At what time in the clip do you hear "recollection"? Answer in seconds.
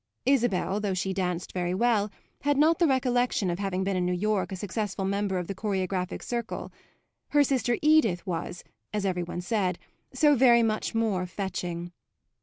2.87-3.51